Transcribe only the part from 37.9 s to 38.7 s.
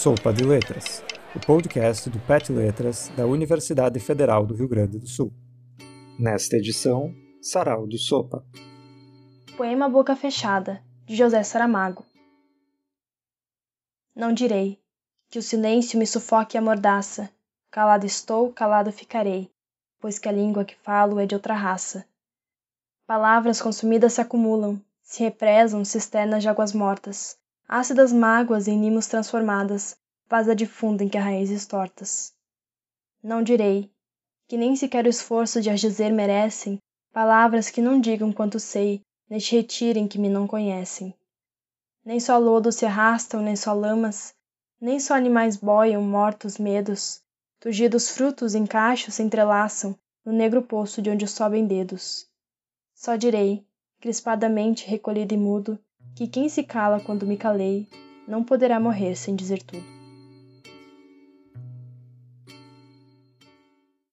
digam quanto